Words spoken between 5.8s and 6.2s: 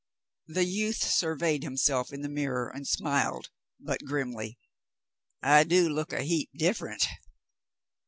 look